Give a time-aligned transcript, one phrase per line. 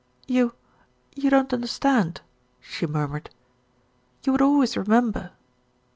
[0.25, 0.53] "You
[1.13, 2.21] you don't understand,"
[2.59, 3.29] she murmured.
[4.23, 5.29] "You would always remember."